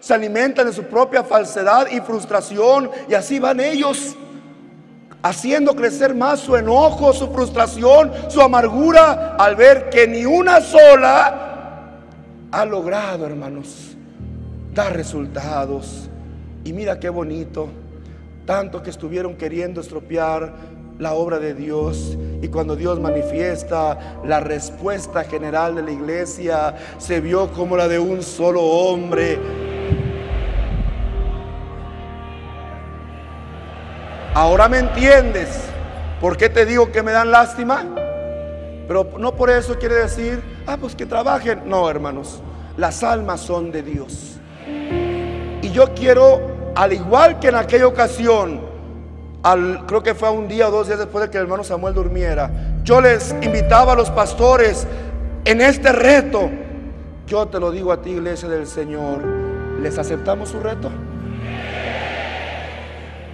se 0.00 0.14
alimentan 0.14 0.66
de 0.66 0.72
su 0.72 0.84
propia 0.84 1.24
falsedad 1.24 1.88
y 1.90 2.00
frustración 2.00 2.90
y 3.08 3.14
así 3.14 3.38
van 3.38 3.60
ellos 3.60 4.16
haciendo 5.22 5.74
crecer 5.74 6.14
más 6.14 6.40
su 6.40 6.54
enojo, 6.56 7.12
su 7.12 7.28
frustración, 7.32 8.12
su 8.28 8.40
amargura 8.40 9.36
al 9.36 9.56
ver 9.56 9.90
que 9.90 10.06
ni 10.06 10.24
una 10.24 10.60
sola 10.60 12.02
ha 12.52 12.64
logrado, 12.64 13.26
hermanos, 13.26 13.96
dar 14.72 14.94
resultados. 14.94 16.08
Y 16.64 16.72
mira 16.72 17.00
qué 17.00 17.08
bonito, 17.08 17.68
tanto 18.44 18.82
que 18.82 18.90
estuvieron 18.90 19.36
queriendo 19.36 19.80
estropear 19.80 20.54
la 20.98 21.14
obra 21.14 21.38
de 21.38 21.54
Dios 21.54 22.16
y 22.40 22.48
cuando 22.48 22.76
Dios 22.76 23.00
manifiesta 23.00 24.20
la 24.24 24.40
respuesta 24.40 25.24
general 25.24 25.74
de 25.74 25.82
la 25.82 25.90
iglesia 25.90 26.74
se 26.98 27.20
vio 27.20 27.52
como 27.52 27.76
la 27.76 27.88
de 27.88 27.98
un 27.98 28.22
solo 28.22 28.62
hombre 28.62 29.38
Ahora 34.36 34.68
me 34.68 34.80
entiendes 34.80 35.48
por 36.20 36.36
qué 36.36 36.50
te 36.50 36.66
digo 36.66 36.92
que 36.92 37.02
me 37.02 37.10
dan 37.10 37.30
lástima. 37.30 37.86
Pero 38.86 39.12
no 39.18 39.34
por 39.34 39.48
eso 39.48 39.78
quiere 39.78 39.94
decir, 39.94 40.42
ah, 40.66 40.76
pues 40.78 40.94
que 40.94 41.06
trabajen. 41.06 41.62
No, 41.64 41.88
hermanos, 41.88 42.42
las 42.76 43.02
almas 43.02 43.40
son 43.40 43.72
de 43.72 43.82
Dios. 43.82 44.38
Y 45.62 45.70
yo 45.70 45.94
quiero, 45.94 46.72
al 46.74 46.92
igual 46.92 47.40
que 47.40 47.48
en 47.48 47.54
aquella 47.54 47.86
ocasión, 47.86 48.60
al, 49.42 49.86
creo 49.86 50.02
que 50.02 50.14
fue 50.14 50.28
un 50.28 50.48
día 50.48 50.68
o 50.68 50.70
dos 50.70 50.86
días 50.86 50.98
después 50.98 51.24
de 51.24 51.30
que 51.30 51.38
el 51.38 51.44
hermano 51.44 51.64
Samuel 51.64 51.94
durmiera, 51.94 52.50
yo 52.84 53.00
les 53.00 53.34
invitaba 53.40 53.94
a 53.94 53.96
los 53.96 54.10
pastores 54.10 54.86
en 55.46 55.62
este 55.62 55.92
reto. 55.92 56.50
Yo 57.26 57.48
te 57.48 57.58
lo 57.58 57.70
digo 57.70 57.90
a 57.90 58.02
ti, 58.02 58.10
iglesia 58.10 58.50
del 58.50 58.66
Señor, 58.66 59.24
¿les 59.80 59.96
aceptamos 59.96 60.50
su 60.50 60.60
reto? 60.60 60.90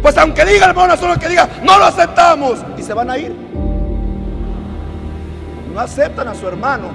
Pues 0.01 0.17
aunque 0.17 0.45
diga 0.45 0.67
hermano, 0.67 0.95
solo 0.97 1.17
que 1.17 1.29
diga, 1.29 1.47
no 1.63 1.77
lo 1.77 1.85
aceptamos. 1.85 2.59
Y 2.77 2.83
se 2.83 2.93
van 2.93 3.09
a 3.09 3.17
ir. 3.17 3.33
No 5.73 5.79
aceptan 5.79 6.27
a 6.27 6.35
su 6.35 6.47
hermano. 6.47 6.87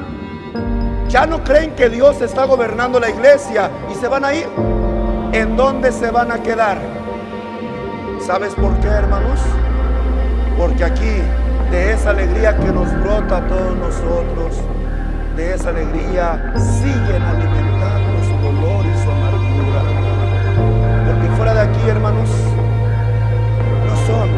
Ya 1.09 1.27
no 1.27 1.43
creen 1.43 1.71
que 1.73 1.89
Dios 1.89 2.21
está 2.21 2.45
gobernando 2.45 2.99
la 2.99 3.09
iglesia 3.09 3.71
y 3.91 3.95
se 3.95 4.09
van 4.09 4.25
a 4.25 4.35
ir. 4.35 4.47
¿En 5.33 5.57
dónde 5.57 5.93
se 5.93 6.11
van 6.11 6.33
a 6.33 6.43
quedar? 6.43 7.04
¿Sabes 8.27 8.55
por 8.55 8.75
qué, 8.81 8.89
hermanos? 8.89 9.39
Porque 10.57 10.83
aquí, 10.83 11.21
de 11.71 11.93
esa 11.93 12.09
alegría 12.09 12.57
que 12.57 12.73
nos 12.73 12.91
brota 13.01 13.37
a 13.37 13.47
todos 13.47 13.77
nosotros, 13.77 14.57
de 15.37 15.55
esa 15.55 15.69
alegría 15.69 16.55
siguen 16.57 17.21
alimentando 17.21 18.25
su 18.25 18.35
dolor 18.43 18.87
y 18.87 19.03
su 19.03 19.11
amargura. 19.11 19.83
Porque 21.07 21.37
fuera 21.37 21.53
de 21.53 21.61
aquí, 21.61 21.87
hermanos, 21.87 22.31
no 23.87 23.97
son 24.07 24.31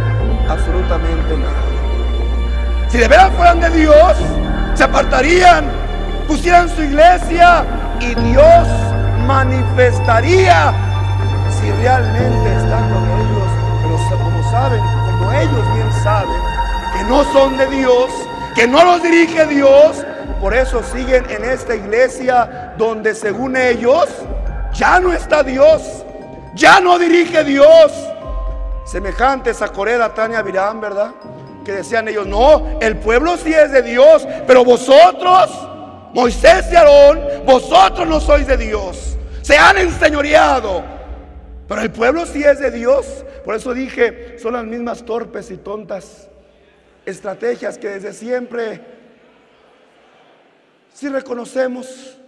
absolutamente 0.50 1.36
nada. 1.36 2.88
Si 2.88 2.98
de 2.98 3.06
veras 3.06 3.30
fueran 3.36 3.60
de 3.60 3.70
Dios, 3.70 4.16
se 4.74 4.82
apartarían, 4.82 5.64
pusieran 6.26 6.68
su 6.68 6.82
iglesia 6.82 7.64
y 8.00 8.16
Dios 8.16 8.68
manifestaría 9.28 10.72
si 11.60 11.70
realmente 11.70 12.46
como 12.68 12.75
saben, 14.56 14.80
como 14.80 15.32
ellos 15.32 15.74
bien 15.74 15.92
saben, 16.02 16.40
que 16.96 17.04
no 17.04 17.24
son 17.24 17.58
de 17.58 17.66
Dios, 17.66 18.10
que 18.54 18.66
no 18.66 18.82
los 18.84 19.02
dirige 19.02 19.44
Dios, 19.44 20.02
por 20.40 20.54
eso 20.54 20.82
siguen 20.82 21.26
en 21.28 21.44
esta 21.44 21.74
iglesia 21.74 22.72
donde 22.78 23.14
según 23.14 23.54
ellos 23.54 24.06
ya 24.72 24.98
no 24.98 25.12
está 25.12 25.42
Dios, 25.42 26.06
ya 26.54 26.80
no 26.80 26.98
dirige 26.98 27.44
Dios. 27.44 27.92
Semejantes 28.86 29.60
a 29.60 29.68
Coreda, 29.68 30.14
Tania 30.14 30.40
Virán, 30.40 30.80
¿verdad? 30.80 31.10
Que 31.62 31.72
decían 31.72 32.08
ellos, 32.08 32.26
no, 32.26 32.78
el 32.80 32.96
pueblo 32.96 33.36
sí 33.36 33.52
es 33.52 33.72
de 33.72 33.82
Dios, 33.82 34.26
pero 34.46 34.64
vosotros, 34.64 35.50
Moisés 36.14 36.64
y 36.72 36.76
Aarón, 36.76 37.20
vosotros 37.44 38.08
no 38.08 38.20
sois 38.20 38.46
de 38.46 38.56
Dios. 38.56 39.18
Se 39.42 39.58
han 39.58 39.76
enseñoreado. 39.76 40.96
Pero 41.68 41.82
el 41.82 41.90
pueblo 41.90 42.24
sí 42.26 42.42
es 42.42 42.60
de 42.60 42.70
Dios. 42.70 43.24
Por 43.46 43.54
eso 43.54 43.72
dije, 43.72 44.40
son 44.40 44.54
las 44.54 44.64
mismas 44.64 45.04
torpes 45.04 45.52
y 45.52 45.56
tontas 45.56 46.28
estrategias 47.04 47.78
que 47.78 47.90
desde 47.90 48.12
siempre, 48.12 48.80
si 50.92 51.08
reconocemos, 51.08 52.18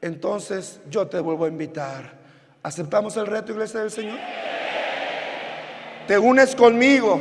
entonces 0.00 0.80
yo 0.90 1.06
te 1.06 1.20
vuelvo 1.20 1.44
a 1.44 1.48
invitar. 1.48 2.14
¿Aceptamos 2.60 3.16
el 3.16 3.28
reto, 3.28 3.52
iglesia 3.52 3.78
del 3.78 3.92
Señor? 3.92 4.18
Te 6.08 6.18
unes 6.18 6.56
conmigo 6.56 7.20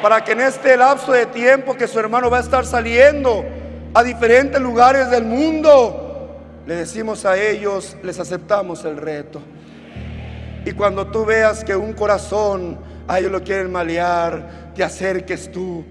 para 0.00 0.24
que 0.24 0.32
en 0.32 0.40
este 0.40 0.74
lapso 0.74 1.12
de 1.12 1.26
tiempo 1.26 1.76
que 1.76 1.86
su 1.86 2.00
hermano 2.00 2.30
va 2.30 2.38
a 2.38 2.40
estar 2.40 2.64
saliendo 2.64 3.44
a 3.92 4.02
diferentes 4.02 4.58
lugares 4.58 5.10
del 5.10 5.26
mundo, 5.26 6.40
le 6.66 6.76
decimos 6.76 7.26
a 7.26 7.36
ellos, 7.36 7.94
les 8.02 8.18
aceptamos 8.18 8.86
el 8.86 8.96
reto. 8.96 9.42
Y 10.64 10.72
cuando 10.72 11.06
tú 11.06 11.24
veas 11.24 11.64
que 11.64 11.74
un 11.74 11.92
corazón 11.92 12.78
a 13.06 13.18
ellos 13.18 13.32
lo 13.32 13.42
quieren 13.42 13.72
malear, 13.72 14.72
te 14.74 14.84
acerques 14.84 15.50
tú. 15.50 15.84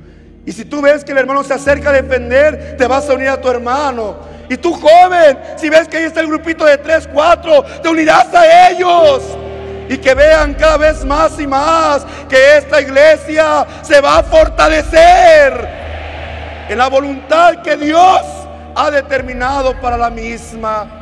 Y 0.45 0.51
si 0.51 0.63
tú 0.63 0.81
ves 0.81 1.03
que 1.03 1.11
el 1.11 1.17
hermano 1.17 1.44
se 1.44 1.53
acerca 1.53 1.89
a 1.89 1.94
defender, 1.94 2.78
te 2.78 2.88
vas 2.88 3.09
a 3.09 3.13
unir 3.13 3.29
a 3.29 3.41
tu 3.41 3.50
hermano. 3.50 4.16
Y 4.50 4.55
tú 4.55 4.73
joven, 4.73 5.38
si 5.57 5.67
ves 5.69 5.88
que 5.88 5.97
ahí 5.97 6.03
está 6.05 6.22
el 6.22 6.28
grupito 6.28 6.63
de 6.63 6.78
tres, 6.78 7.07
cuatro, 7.11 7.63
te 7.81 7.89
unirás 7.89 8.33
a 8.33 8.69
ellos. 8.69 9.23
Y 9.89 9.97
que 9.97 10.13
vean 10.13 10.53
cada 10.53 10.78
vez 10.78 11.03
más 11.03 11.39
y 11.39 11.47
más 11.47 12.05
que 12.29 12.58
esta 12.58 12.81
iglesia 12.81 13.66
se 13.81 13.99
va 13.99 14.20
a 14.20 14.23
fortalecer 14.23 15.67
en 16.70 16.78
la 16.78 16.87
voluntad 16.87 17.61
que 17.61 17.75
Dios 17.78 18.22
ha 18.75 18.91
determinado 18.91 19.79
para 19.81 19.97
la 19.97 20.09
misma. 20.09 20.97